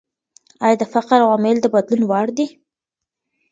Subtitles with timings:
[0.65, 2.47] ايا د فقر عوامل د بدلون وړ دي؟